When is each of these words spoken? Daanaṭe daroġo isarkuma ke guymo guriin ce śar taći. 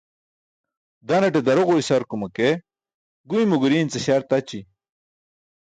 Daanaṭe 1.07 1.39
daroġo 1.45 1.73
isarkuma 1.81 2.27
ke 2.35 2.49
guymo 3.29 3.55
guriin 3.61 3.91
ce 3.91 3.99
śar 4.05 4.21
taći. 4.29 4.59